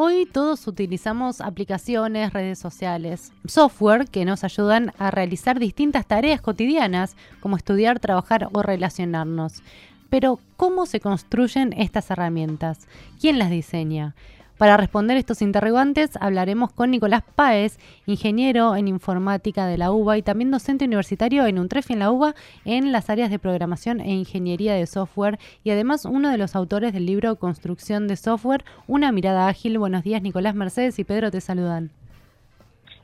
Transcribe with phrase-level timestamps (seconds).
[0.00, 7.16] Hoy todos utilizamos aplicaciones, redes sociales, software que nos ayudan a realizar distintas tareas cotidianas,
[7.40, 9.60] como estudiar, trabajar o relacionarnos.
[10.08, 12.86] Pero, ¿cómo se construyen estas herramientas?
[13.20, 14.14] ¿Quién las diseña?
[14.58, 20.22] Para responder estos interrogantes hablaremos con Nicolás Páez, ingeniero en informática de la UBA y
[20.22, 24.74] también docente universitario en UNTREF en la UBA en las áreas de programación e ingeniería
[24.74, 29.46] de software y además uno de los autores del libro Construcción de Software, una mirada
[29.46, 29.78] ágil.
[29.78, 31.92] Buenos días Nicolás, Mercedes y Pedro te saludan.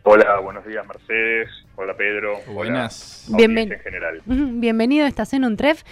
[0.07, 1.49] Hola, buenos días Mercedes.
[1.77, 2.37] Hola Pedro.
[2.53, 3.27] Buenas.
[3.35, 3.79] Bienvenido.
[4.27, 5.83] Bienvenido, estás en UNTREF.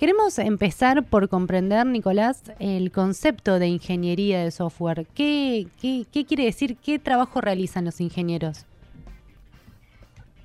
[0.00, 5.04] Queremos empezar por comprender, Nicolás, el concepto de ingeniería de software.
[5.14, 6.78] ¿Qué, qué, quiere decir?
[6.82, 8.64] ¿Qué trabajo realizan los ingenieros?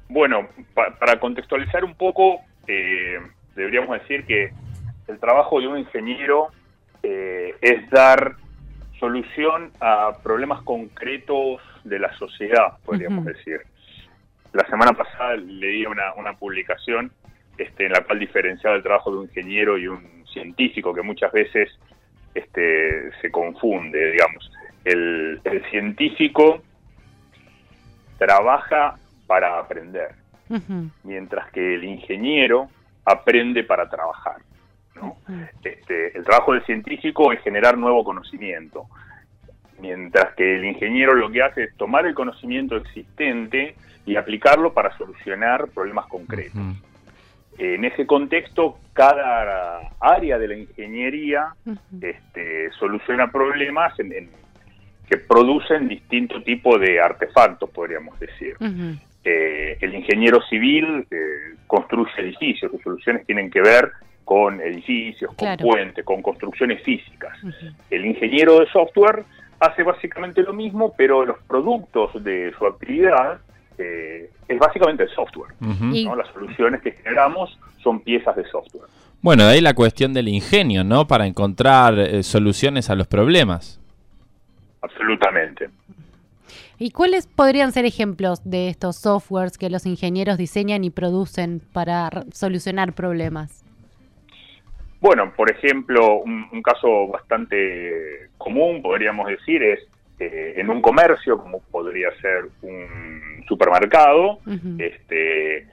[0.09, 3.19] Bueno, para contextualizar un poco, eh,
[3.55, 4.51] deberíamos decir que
[5.07, 6.49] el trabajo de un ingeniero
[7.03, 8.35] eh, es dar
[9.03, 13.59] solución a problemas concretos de la sociedad, podríamos decir.
[14.53, 17.11] La semana pasada leí una, una publicación
[17.57, 21.33] este, en la cual diferenciaba el trabajo de un ingeniero y un científico, que muchas
[21.33, 21.69] veces
[22.33, 24.49] este, se confunde, digamos.
[24.85, 26.61] El, científico
[28.17, 28.95] trabaja
[29.27, 30.11] para aprender,
[31.03, 32.69] mientras que el ingeniero
[33.03, 34.37] aprende para trabajar.
[35.63, 38.85] Este, el trabajo del científico es generar nuevo conocimiento,
[39.79, 44.95] mientras que el ingeniero lo que hace es tomar el conocimiento existente y aplicarlo para
[44.97, 46.61] solucionar problemas concretos.
[47.57, 51.53] En ese contexto, cada área de la ingeniería
[52.01, 58.55] este, soluciona problemas que producen distinto tipo de artefactos, podríamos decir.
[59.25, 63.91] Eh, el ingeniero civil eh, construye edificios, sus soluciones tienen que ver
[64.23, 67.37] con edificios, con puentes, con construcciones físicas.
[67.89, 69.25] El ingeniero de software
[69.59, 73.39] hace básicamente lo mismo, pero los productos de su actividad
[73.77, 75.53] eh, es básicamente el software.
[75.59, 78.87] Las soluciones que generamos son piezas de software.
[79.21, 81.07] Bueno, de ahí la cuestión del ingenio, ¿no?
[81.07, 83.79] Para encontrar eh, soluciones a los problemas.
[84.81, 85.69] Absolutamente.
[86.77, 92.09] ¿Y cuáles podrían ser ejemplos de estos softwares que los ingenieros diseñan y producen para
[92.33, 93.62] solucionar problemas?
[95.03, 99.81] Bueno, por ejemplo, un caso bastante común, podríamos decir, es
[100.17, 104.39] eh, en un comercio, como podría ser un supermercado,
[104.77, 105.67] este,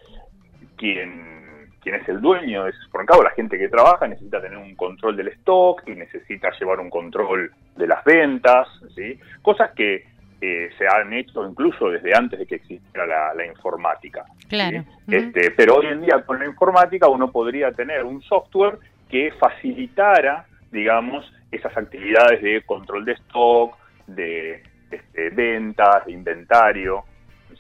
[0.77, 4.75] quien, quien es el dueño de ese supermercado, la gente que trabaja, necesita tener un
[4.75, 8.67] control del stock y necesita llevar un control de las ventas,
[8.97, 9.21] ¿sí?
[9.43, 10.07] cosas que
[10.41, 14.25] eh, se han hecho incluso desde antes de que existiera la, informática.
[14.49, 14.85] Claro.
[15.07, 18.79] este, pero hoy en día con la informática uno podría tener un software
[19.11, 23.77] que facilitara, digamos, esas actividades de control de stock,
[24.07, 27.05] de este, ventas, de inventario.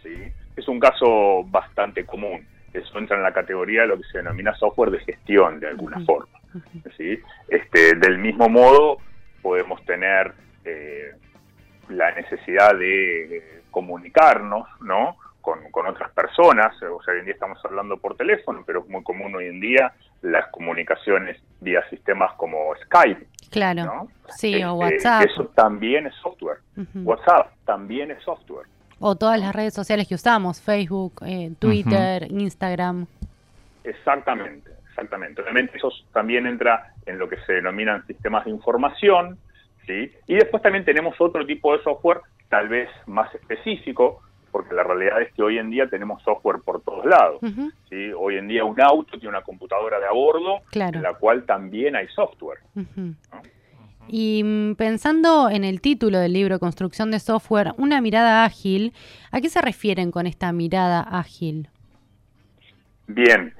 [0.02, 0.14] ¿sí?
[0.56, 2.46] Es un caso bastante común.
[2.72, 6.00] Eso entra en la categoría de lo que se denomina software de gestión, de alguna
[6.04, 6.38] forma.
[6.96, 7.18] ¿sí?
[7.48, 8.98] Este, del mismo modo,
[9.42, 10.32] podemos tener
[10.64, 11.12] eh,
[11.88, 15.16] la necesidad de comunicarnos, ¿no?
[15.40, 19.02] Con, otras personas, o sea, hoy en día estamos hablando por teléfono, pero es muy
[19.02, 19.92] común hoy en día
[20.22, 25.24] las comunicaciones vía sistemas como Skype, Claro, sí, o este, WhatsApp.
[25.24, 26.58] Eso también es software.
[26.94, 28.66] WhatsApp también es software.
[29.00, 33.06] O todas las redes sociales que usamos, Facebook, eh, Twitter, Instagram.
[33.82, 35.42] Exactamente, exactamente.
[35.42, 39.38] Obviamente eso también entra en lo que se denominan sistemas de información,
[39.86, 40.12] ¿sí?
[40.26, 45.22] Y después también tenemos otro tipo de software, tal vez más específico, porque la realidad
[45.22, 47.40] es que hoy en día tenemos software por todos lados.
[47.88, 48.12] ¿sí?
[48.16, 51.96] Hoy en día un auto tiene una computadora de a bordo, en la cual también
[51.96, 52.58] hay software.
[54.08, 58.92] Y mm, pensando en el título del libro Construcción de Software, una mirada ágil,
[59.30, 61.68] ¿a qué se refieren con esta mirada ágil?
[63.06, 63.54] Bien,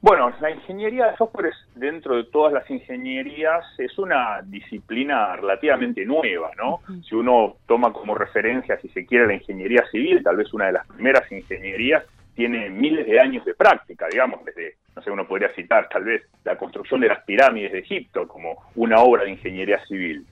[0.00, 6.50] bueno, la ingeniería de software dentro de todas las ingenierías es una disciplina relativamente nueva,
[6.56, 6.80] ¿no?
[7.02, 10.72] Si uno toma como referencia, si se quiere, la ingeniería civil, tal vez una de
[10.72, 12.04] las primeras ingenierías,
[12.36, 16.22] tiene miles de años de práctica, digamos, desde, no sé, uno podría citar tal vez
[16.44, 20.24] la construcción de las pirámides de Egipto como una obra de ingeniería civil.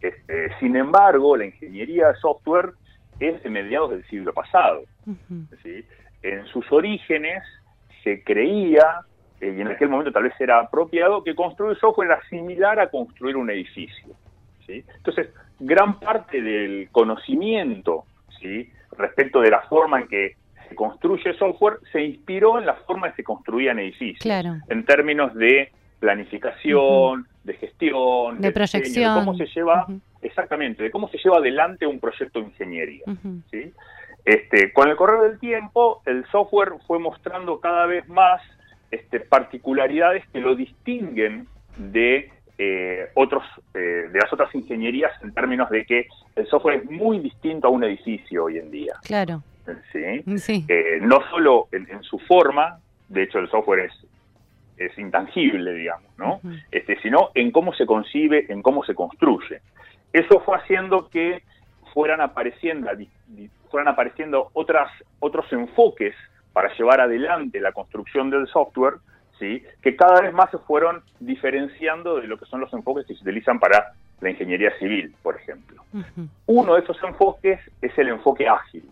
[0.00, 2.74] Este, sin embargo, la ingeniería de software
[3.18, 4.84] es de mediados del siglo pasado.
[6.22, 7.42] En sus orígenes,
[8.04, 9.00] se creía,
[9.40, 12.90] eh, y en aquel momento tal vez era apropiado, que construir software era similar a
[12.90, 14.14] construir un edificio.
[14.66, 14.84] ¿sí?
[14.96, 15.28] Entonces,
[15.58, 18.04] gran parte del conocimiento
[18.40, 18.70] ¿sí?
[18.96, 20.36] respecto de la forma en que
[20.68, 24.24] se construye software se inspiró en la forma en que se construían edificios,
[24.68, 29.86] en términos de planificación, de gestión, de, proyección, cómo se lleva
[30.22, 33.04] exactamente de cómo se lleva adelante un proyecto de ingeniería.
[33.50, 33.72] ¿sí?
[34.24, 38.40] Este, con el correr del tiempo, el software fue mostrando cada vez más
[38.90, 41.46] este, particularidades que lo distinguen
[41.76, 43.42] de eh, otros
[43.72, 47.70] eh, de las otras ingenierías en términos de que el software es muy distinto a
[47.70, 48.94] un edificio hoy en día.
[49.02, 49.42] Claro.
[49.92, 50.64] ¿Sí?
[50.68, 53.92] Eh, no solo en, su forma, de hecho el software es,
[54.76, 56.40] es intangible, digamos, ¿no?
[56.70, 59.60] este, sino en cómo se concibe, en cómo se construye.
[60.12, 61.42] Eso fue haciendo que
[61.94, 62.90] fueran apareciendo,
[63.70, 64.90] fueran apareciendo otras,
[65.20, 66.14] otros enfoques
[66.52, 68.94] para llevar adelante la construcción del software,
[69.38, 69.62] ¿sí?
[69.82, 73.22] que cada vez más se fueron diferenciando de lo que son los enfoques que se
[73.22, 75.82] utilizan para la ingeniería civil, por ejemplo.
[76.46, 78.88] Uno de esos enfoques es el enfoque ágil.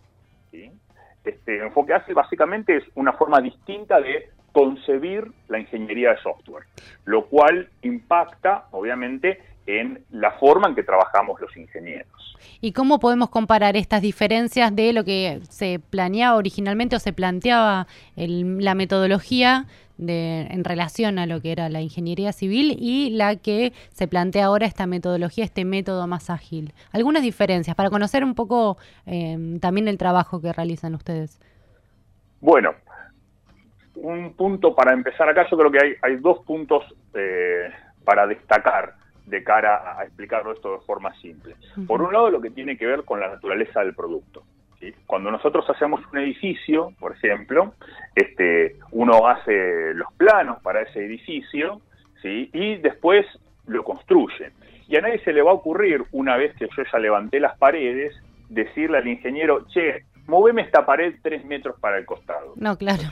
[1.25, 6.65] Este enfoque ágil básicamente es una forma distinta de concebir la ingeniería de software,
[7.05, 12.37] lo cual impacta, obviamente, en la forma en que trabajamos los ingenieros.
[12.63, 17.87] ¿Y cómo podemos comparar estas diferencias de lo que se planeaba originalmente o se planteaba
[18.17, 19.67] la metodología
[19.99, 24.47] de, en relación a lo que era la ingeniería civil y la que se plantea
[24.47, 26.73] ahora esta metodología, este método más ágil?
[26.91, 31.39] Algunas diferencias para conocer un poco em, también el trabajo que realizan ustedes.
[32.41, 32.71] Bueno,
[33.97, 37.69] un punto para empezar acá, yo creo que hay, hay dos puntos eh,
[38.03, 38.95] para destacar
[39.29, 41.55] de cara a explicarlo esto de forma simple.
[41.87, 44.43] Por un lado, lo que tiene que ver con la naturaleza del producto.
[45.07, 47.75] Cuando nosotros hacemos un edificio, por ejemplo,
[48.15, 51.81] este, uno hace los planos para ese edificio
[52.23, 52.49] ¿sí?
[52.53, 53.27] y después
[53.67, 54.53] lo construye.
[54.87, 57.59] Y a nadie se le va a ocurrir, una vez que yo ya levanté las
[57.59, 58.15] paredes,
[58.49, 62.55] decirle al ingeniero, che, moveme esta pared tres metros para el costado.
[62.57, 63.03] No, claro.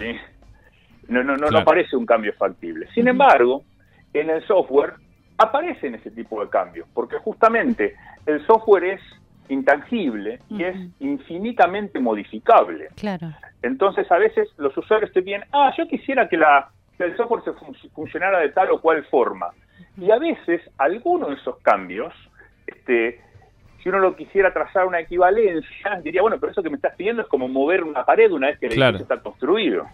[1.09, 2.89] No, no, no, no parece un cambio factible.
[2.95, 3.65] Sin embargo,
[4.13, 4.95] en el software
[5.39, 7.95] aparecen ese tipo de cambios, porque justamente
[8.27, 9.01] el software es
[9.49, 12.89] intangible y es infinitamente modificable.
[12.97, 13.33] Claro.
[13.63, 16.69] Entonces a veces los usuarios te piden, ah, yo quisiera que, la,
[16.99, 17.53] el software se
[17.91, 19.51] funcionara de tal o cual forma.
[19.99, 22.13] Y a veces algunos de esos cambios,
[22.67, 23.21] este,
[23.83, 27.23] si uno lo quisiera trazar una equivalencia, diría, bueno, pero eso que me estás pidiendo
[27.23, 29.87] es como mover una pared una vez que el edificio está construido.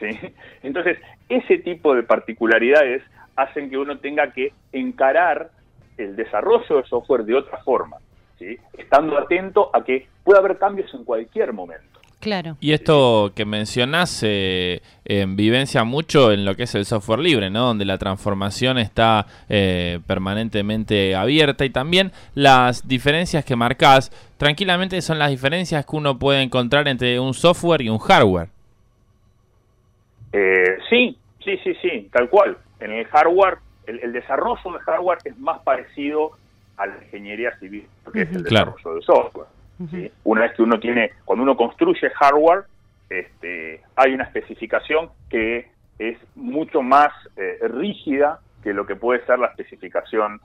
[0.00, 0.18] ¿Sí?
[0.62, 0.98] Entonces,
[1.28, 3.02] ese tipo de particularidades
[3.36, 5.50] hacen que uno tenga que encarar
[5.96, 7.98] el desarrollo de software de otra forma,
[8.38, 8.56] ¿sí?
[8.76, 11.92] estando atento a que puede haber cambios en cualquier momento.
[12.22, 12.56] Claro.
[12.60, 14.80] Y esto que mencionás eh,
[15.30, 17.66] vivencia mucho en lo que es el software libre, ¿no?
[17.66, 25.18] Donde la transformación está eh, permanentemente abierta y también las diferencias que marcás tranquilamente son
[25.18, 28.50] las diferencias que uno puede encontrar entre un software y un hardware.
[30.32, 35.38] Eh, sí, sí, sí, sí, tal cual en el hardware, el, desarrollo de hardware es
[35.38, 36.32] más parecido
[36.76, 39.46] a la ingeniería civil, que es el desarrollo de software.
[40.24, 42.64] Una vez que uno tiene, cuando uno construye hardware,
[43.10, 45.68] este, hay una especificación que
[45.98, 50.40] es mucho más eh, rígida que lo que puede ser la especificación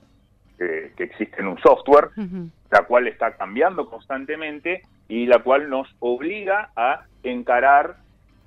[0.57, 2.09] que existe en un software,
[2.71, 7.97] la cual está cambiando constantemente y la cual nos obliga a encarar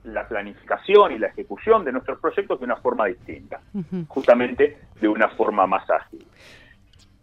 [0.04, 3.60] la planificación y la ejecución de nuestros proyectos de una forma distinta,
[4.08, 6.24] justamente de una forma más ágil.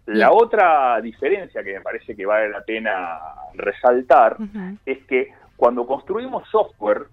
[0.05, 3.19] La otra diferencia que me parece que vale la pena
[3.55, 4.37] resaltar
[4.85, 7.07] es que cuando construimos software,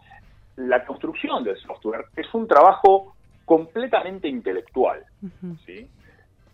[0.56, 5.04] la construcción del software es un trabajo completamente intelectual.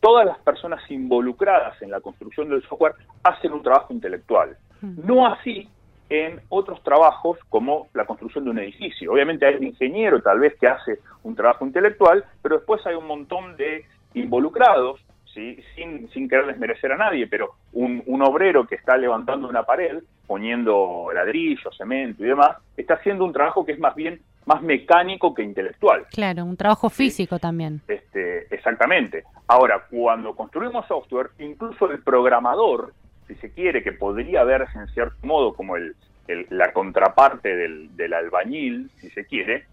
[0.01, 4.57] Todas las personas involucradas en la construcción del software hacen un trabajo intelectual.
[4.81, 5.69] No así
[6.11, 9.13] en otros trabajos como la construcción de un edificio.
[9.13, 13.07] Obviamente hay un ingeniero tal vez que hace un trabajo intelectual, pero después hay un
[13.07, 15.01] montón de involucrados,
[15.33, 15.63] ¿sí?
[15.77, 20.03] sin, sin querer desmerecer a nadie, pero un, un obrero que está levantando una pared,
[20.27, 25.33] poniendo ladrillo, cemento y demás, está haciendo un trabajo que es más bien más mecánico
[25.33, 26.07] que intelectual.
[26.11, 27.81] Claro, un trabajo físico también.
[27.87, 29.23] Este, exactamente.
[29.47, 32.93] Ahora, cuando construimos software, incluso el programador
[33.31, 35.95] si se quiere, que podría verse en cierto modo como el,
[36.51, 39.67] la contraparte del, albañil, si se quiere,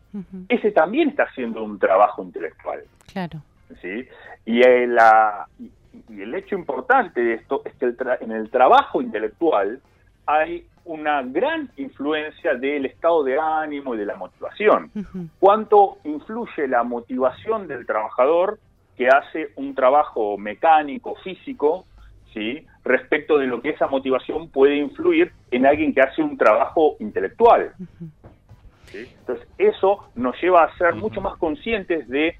[0.47, 2.83] ese también está haciendo un trabajo intelectual.
[3.11, 3.41] Claro.
[3.81, 4.07] ¿sí?
[4.45, 9.81] Y, el, la, y el hecho importante de esto es que en el trabajo intelectual
[10.25, 14.91] hay una gran influencia del estado de ánimo y de la motivación.
[15.39, 18.59] ¿Cuánto influye la motivación del trabajador
[18.95, 21.85] que hace un trabajo mecánico, físico,
[22.33, 22.65] ¿sí?
[22.87, 27.73] Respecto de lo que esa motivación puede influir en alguien que hace un trabajo intelectual.
[28.93, 32.37] Entonces, eso nos lleva a ser mucho más conscientes de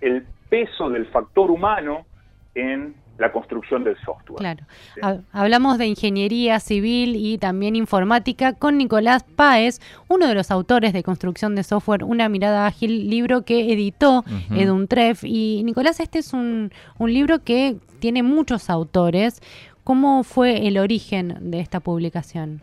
[0.00, 2.06] el peso del factor humano
[2.54, 4.38] en la construcción del software.
[4.38, 5.22] Claro.
[5.32, 11.02] Hablamos de ingeniería civil y también informática con Nicolás Páez, uno de los autores de
[11.02, 15.24] Construcción de Software, Una mirada ágil, libro que editó Eduntref.
[15.24, 19.40] Y Nicolás, este es un, un libro que tiene muchos autores.
[19.84, 22.62] ¿Cómo fue el origen de esta publicación?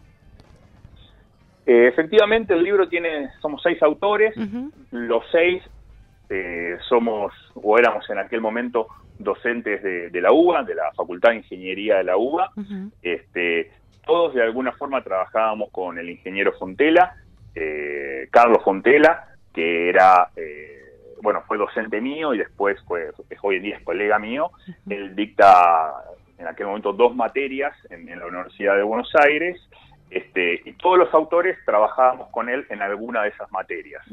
[1.66, 4.36] Eh, efectivamente, el libro tiene, somos seis autores,
[4.90, 5.62] los seis
[6.30, 8.88] eh, somos o éramos en aquel momento
[9.24, 12.52] docentes de, la UBA, de la Facultad de Ingeniería de la UBA.
[13.02, 13.72] este,
[14.06, 17.16] todos de alguna forma trabajábamos con el ingeniero Fontela,
[17.56, 23.12] eh, Carlos Fontela, que era, eh, bueno, fue docente mío y después fue,
[23.42, 24.52] hoy en día es colega mío.
[24.90, 25.94] Él dicta
[26.38, 29.62] en aquel momento dos materias en, la Universidad de Buenos Aires.
[30.10, 34.04] Este, y todos los autores trabajábamos con él en alguna de esas materias.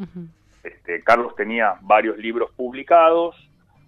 [0.63, 3.35] este, Carlos tenía varios libros publicados,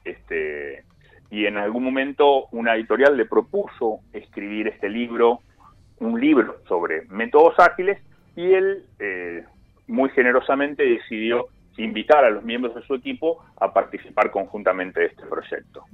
[0.04, 0.84] este,
[1.30, 5.40] y en algún momento una editorial le propuso escribir este libro,
[5.98, 7.98] un libro sobre métodos ágiles,
[8.36, 9.44] y él eh,
[9.86, 11.46] muy generosamente decidió
[11.76, 15.84] invitar a los miembros de su equipo a participar conjuntamente de este proyecto.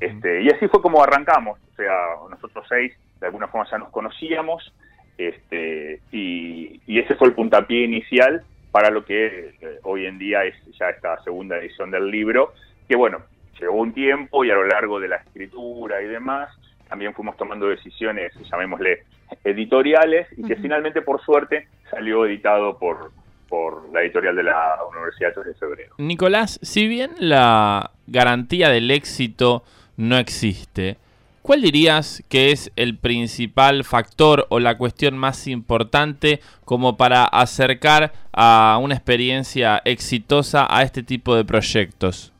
[0.00, 1.92] este, y así fue como arrancamos, o sea,
[2.30, 4.72] nosotros seis de alguna forma ya nos conocíamos,
[5.16, 10.54] este, y, ese fue el puntapié inicial para lo que eh, hoy en día es
[10.78, 12.52] ya esta segunda edición del libro,
[12.88, 13.18] que bueno,
[13.60, 16.50] llevó un tiempo y a lo largo de la escritura y demás,
[16.88, 19.04] también fuimos tomando decisiones, llamémosle,
[19.44, 23.12] editoriales, y que finalmente, por suerte, salió editado por,
[23.48, 25.94] por la editorial de la Universidad de Febrero.
[25.98, 29.64] Nicolás, si bien la garantía del éxito
[29.96, 30.96] no existe,
[31.42, 38.12] ¿cuál dirías que es el principal factor o la cuestión más importante como para acercar
[38.32, 42.32] a una experiencia exitosa a este tipo de proyectos?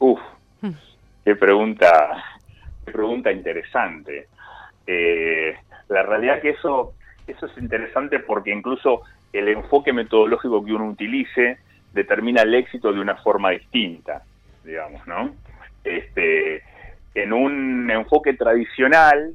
[0.00, 0.20] Uf,
[0.62, 0.70] hmm.
[1.24, 2.24] qué pregunta,
[2.84, 4.26] qué pregunta interesante.
[4.86, 5.54] Eh,
[5.88, 6.94] la realidad que eso,
[7.26, 9.02] eso es interesante porque incluso
[9.32, 11.58] el enfoque metodológico que uno utilice
[11.92, 14.22] determina el éxito de una forma distinta,
[14.64, 15.34] digamos, ¿no?
[15.84, 16.62] Este,
[17.14, 19.34] en un enfoque tradicional,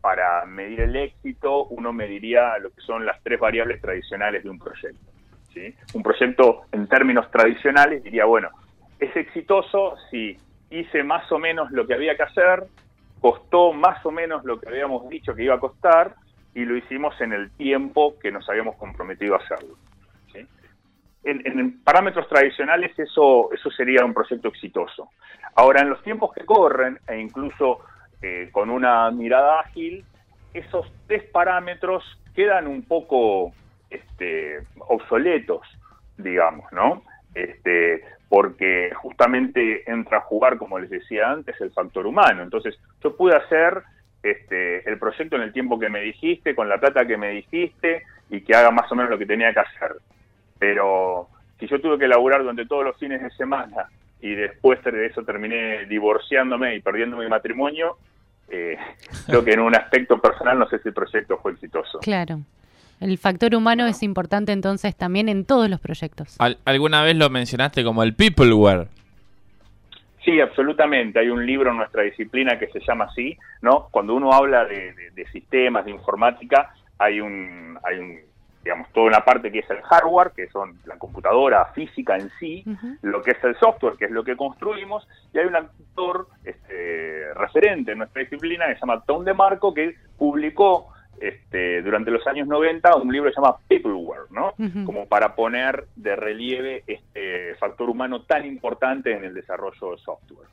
[0.00, 4.58] para medir el éxito, uno mediría lo que son las tres variables tradicionales de un
[4.58, 5.10] proyecto.
[5.52, 5.74] ¿sí?
[5.94, 8.50] Un proyecto en términos tradicionales diría, bueno,
[8.98, 10.38] es exitoso si
[10.70, 12.64] hice más o menos lo que había que hacer,
[13.20, 16.14] costó más o menos lo que habíamos dicho que iba a costar
[16.54, 19.76] y lo hicimos en el tiempo que nos habíamos comprometido a hacerlo.
[21.24, 25.10] En, parámetros tradicionales eso, eso sería un proyecto exitoso.
[25.56, 27.80] Ahora, en los tiempos que corren, e incluso
[28.22, 30.04] eh, con una mirada ágil,
[30.54, 33.52] esos tres parámetros quedan un poco
[33.90, 35.66] este, obsoletos,
[36.16, 37.02] digamos, ¿no?
[37.36, 42.42] Este, porque justamente entra a jugar, como les decía antes, el factor humano.
[42.42, 43.82] Entonces, yo pude hacer
[44.22, 48.04] este, el proyecto en el tiempo que me dijiste, con la plata que me dijiste,
[48.30, 49.96] y que haga más o menos lo que tenía que hacer.
[50.58, 51.28] Pero
[51.60, 53.86] si yo tuve que laburar durante todos los fines de semana
[54.22, 57.98] y después de eso terminé divorciándome y perdiendo mi matrimonio,
[58.48, 58.78] eh,
[59.26, 61.98] creo que en un aspecto personal no sé si el proyecto fue exitoso.
[62.00, 62.40] Claro.
[63.00, 66.36] El factor humano es importante entonces también en todos los proyectos.
[66.64, 68.88] ¿Alguna vez lo mencionaste como el peopleware?
[70.24, 71.20] Sí, absolutamente.
[71.20, 73.88] Hay un libro en nuestra disciplina que se llama así, ¿no?
[73.90, 78.18] Cuando uno habla de, sistemas, de informática, hay un, hay un,
[78.64, 82.64] digamos, toda una parte que es el hardware, que son la computadora física en sí,
[83.02, 87.32] lo que es el software, que es lo que construimos, y hay un actor este,
[87.34, 90.88] referente en nuestra disciplina que se llama Tom DeMarco, que publicó
[91.20, 94.54] este, durante los años 90 un libro que se llama Peopleware, ¿no?
[94.84, 100.48] Como para poner de relieve este factor humano tan importante en el desarrollo de software.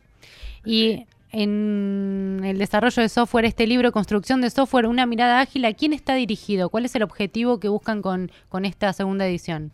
[0.66, 5.74] Y en el desarrollo de software, este libro, Construcción de Software, una mirada ágil, ¿a
[5.74, 6.70] quién está dirigido?
[6.70, 9.72] ¿Cuál es el objetivo que buscan con, con esta segunda edición?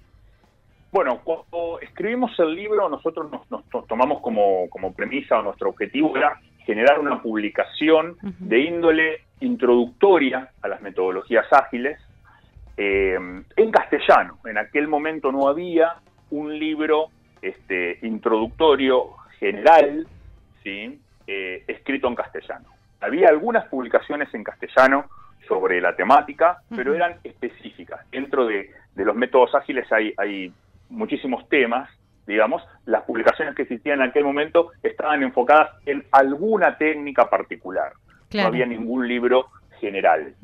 [0.92, 6.40] Bueno, cuando escribimos el libro, nosotros nos, tomamos como, como premisa o nuestro objetivo era
[6.66, 12.00] generar una publicación de índole introductoria a las metodologías ágiles
[12.78, 13.18] eh,
[13.56, 14.40] en castellano.
[14.46, 15.96] En aquel momento no había
[16.32, 17.08] un libro
[17.42, 20.08] este, introductorio general
[20.64, 21.00] ¿sí?
[21.28, 22.66] Eh, escrito en castellano.
[23.02, 25.06] Había algunas publicaciones en castellano
[25.48, 28.10] sobre la temática, pero eran específicas.
[28.12, 30.54] Dentro de, los métodos ágiles hay, hay
[30.90, 31.90] muchísimos temas,
[32.28, 37.94] digamos, las publicaciones que existían en aquel momento estaban enfocadas en alguna técnica particular.
[38.34, 39.48] No había ningún libro
[39.80, 40.36] general,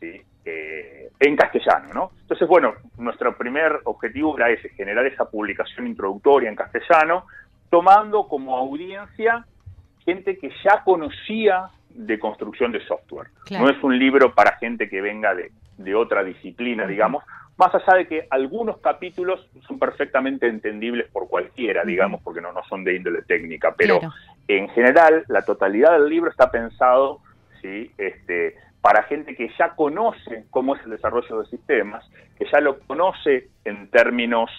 [0.00, 0.22] ¿sí?
[0.46, 2.10] Eh, en castellano, ¿no?
[2.20, 7.26] Entonces, bueno, nuestro primer objetivo era ese, generar esa publicación introductoria en castellano,
[7.70, 9.46] tomando como audiencia
[10.04, 13.28] gente que ya conocía de construcción de software.
[13.52, 17.24] No es un libro para gente que venga de, de otra disciplina, digamos,
[17.56, 22.62] más allá de que algunos capítulos son perfectamente entendibles por cualquiera, digamos, porque no, no
[22.68, 24.00] son de índole técnica, pero
[24.48, 27.20] en general la totalidad del libro está pensado
[27.64, 27.90] ¿sí?
[27.96, 32.04] este, para gente que ya conoce cómo es el desarrollo de sistemas,
[32.38, 34.50] que ya lo conoce en términos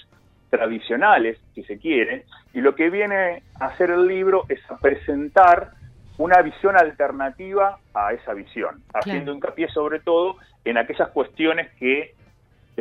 [0.50, 5.72] tradicionales, si se quiere, y lo que viene a hacer el libro es a presentar
[6.18, 12.16] una visión alternativa a esa visión, haciendo hincapié sobre todo en aquellas cuestiones que,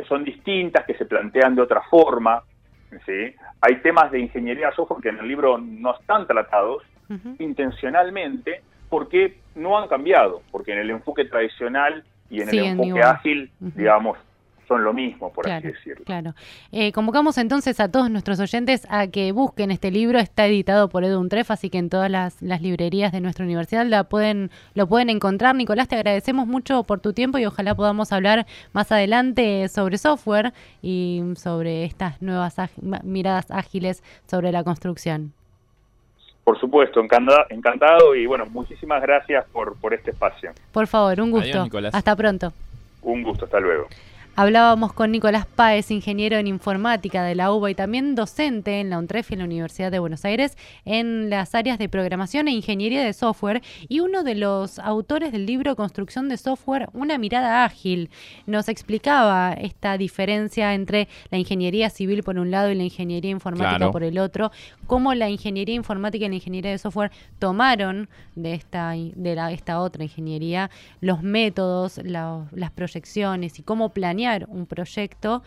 [0.07, 2.41] son distintas, que se plantean de otra forma.
[3.05, 3.35] ¿sí?
[3.61, 6.83] Hay temas de ingeniería software que en el libro no están tratados
[7.37, 13.51] intencionalmente porque no han cambiado, porque en el enfoque tradicional y en el enfoque ágil,
[13.59, 14.17] digamos,
[14.67, 16.03] son lo mismo, por así decirlo.
[16.05, 16.33] Claro.
[16.71, 20.19] Eh, convocamos entonces a todos nuestros oyentes a que busquen este libro.
[20.19, 24.05] Está editado por Edu Untref, así que en todas las, librerías de nuestra universidad la
[24.05, 25.55] pueden, lo pueden encontrar.
[25.55, 30.53] Nicolás, te agradecemos mucho por tu tiempo y ojalá podamos hablar más adelante sobre software
[30.81, 32.55] y sobre estas nuevas
[33.03, 35.33] miradas ágiles sobre la construcción.
[36.45, 40.51] Por supuesto, encantado, encantado y bueno, muchísimas gracias por, por este espacio.
[40.71, 41.67] Por favor, un gusto.
[41.91, 42.53] Hasta pronto.
[43.01, 43.87] Un gusto, hasta luego.
[44.37, 48.99] Hablábamos con Nicolás Páez, ingeniero en informática de la UBA y también docente en la
[48.99, 53.13] UNTREF en la Universidad de Buenos Aires en las áreas de programación e ingeniería de
[53.13, 58.09] software y uno de los autores del libro Construcción de software, una mirada ágil.
[58.45, 63.89] Nos explicaba esta diferencia entre la ingeniería civil por un lado y la ingeniería informática
[63.89, 64.51] por el otro,
[64.85, 69.79] cómo la ingeniería informática y la ingeniería de software tomaron de esta, de la, esta
[69.79, 73.93] otra ingeniería los métodos, las proyecciones y cómo
[74.49, 75.43] un proyecto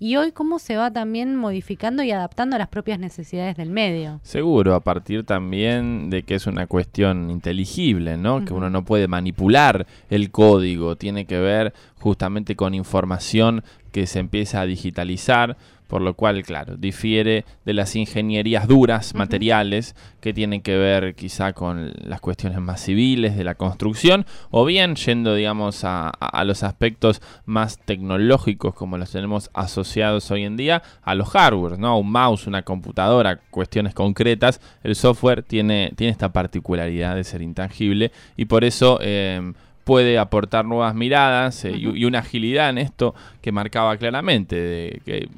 [0.00, 4.20] y hoy cómo se va también modificando y adaptando a las propias necesidades del medio.
[4.22, 8.44] Seguro, a partir también de que es una cuestión inteligible, ¿no?
[8.44, 14.20] Que uno no puede manipular el código, tiene que ver justamente con información que se
[14.20, 15.56] empieza a digitalizar
[15.88, 21.54] por lo cual, claro, difiere de las ingenierías duras, materiales, que tienen que ver quizá
[21.54, 26.12] con las cuestiones más civiles de la construcción, o bien yendo, digamos, a,
[26.44, 31.98] los aspectos más tecnológicos como los tenemos asociados hoy en día, a los hardware, ¿no?
[31.98, 38.12] Un mouse, una computadora, cuestiones concretas, el software tiene, tiene esta particularidad de ser intangible
[38.36, 38.98] y por eso...
[39.00, 39.52] Eh,
[39.88, 45.28] puede aportar nuevas miradas eh, y, una agilidad en esto que marcaba claramente, de que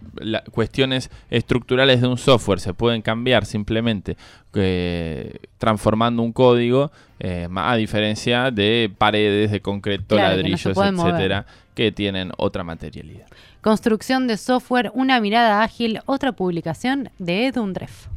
[0.51, 4.17] cuestiones estructurales de un software se pueden cambiar simplemente
[4.55, 12.33] eh, transformando un código, eh, a diferencia de paredes de concreto, ladrillos, etcétera, que tienen
[12.37, 13.29] otra materialidad.
[13.61, 18.09] Construcción de software, una mirada ágil, otra publicación de Edundref.